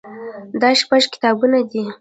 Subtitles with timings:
[0.61, 1.83] دا شپږ کتابونه دي.